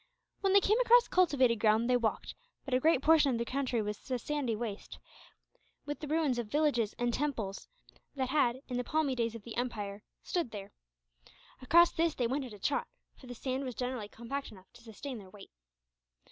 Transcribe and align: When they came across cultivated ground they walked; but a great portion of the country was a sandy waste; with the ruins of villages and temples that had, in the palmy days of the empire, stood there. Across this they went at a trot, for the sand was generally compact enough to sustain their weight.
When 0.39 0.53
they 0.53 0.61
came 0.61 0.79
across 0.79 1.07
cultivated 1.07 1.57
ground 1.59 1.87
they 1.87 1.95
walked; 1.95 2.33
but 2.65 2.73
a 2.73 2.79
great 2.79 3.03
portion 3.03 3.29
of 3.31 3.37
the 3.37 3.45
country 3.45 3.83
was 3.83 4.09
a 4.09 4.17
sandy 4.17 4.55
waste; 4.55 4.97
with 5.85 5.99
the 5.99 6.07
ruins 6.07 6.39
of 6.39 6.47
villages 6.47 6.95
and 6.97 7.13
temples 7.13 7.67
that 8.15 8.29
had, 8.29 8.61
in 8.67 8.77
the 8.77 8.83
palmy 8.83 9.13
days 9.13 9.35
of 9.35 9.43
the 9.43 9.55
empire, 9.55 10.01
stood 10.23 10.49
there. 10.49 10.71
Across 11.61 11.91
this 11.91 12.15
they 12.15 12.25
went 12.25 12.45
at 12.45 12.53
a 12.53 12.57
trot, 12.57 12.87
for 13.15 13.27
the 13.27 13.35
sand 13.35 13.63
was 13.63 13.75
generally 13.75 14.09
compact 14.09 14.51
enough 14.51 14.73
to 14.73 14.81
sustain 14.81 15.19
their 15.19 15.29
weight. 15.29 15.51